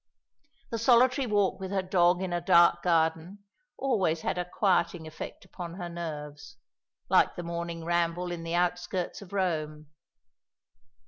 The 0.71 0.79
solitary 0.79 1.27
walk 1.27 1.59
with 1.59 1.69
her 1.69 1.83
dog 1.83 2.23
in 2.23 2.33
a 2.33 2.41
dark 2.41 2.81
garden 2.81 3.43
always 3.77 4.21
had 4.21 4.39
a 4.39 4.49
quieting 4.49 5.05
effect 5.05 5.45
upon 5.45 5.75
her 5.75 5.89
nerves 5.89 6.57
like 7.07 7.35
the 7.35 7.43
morning 7.43 7.85
ramble 7.85 8.31
in 8.31 8.41
the 8.41 8.55
outskirts 8.55 9.21
of 9.21 9.31
Rome. 9.31 9.91